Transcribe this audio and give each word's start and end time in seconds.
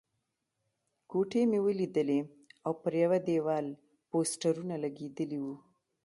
کوټې 1.09 1.41
مې 1.49 1.59
ولیدلې 1.65 2.19
او 2.65 2.71
پر 2.81 2.93
یوه 3.03 3.17
دېوال 3.27 3.65
پوسټرونه 4.09 4.75
لګېدلي 4.83 5.39
وو. 5.43 5.55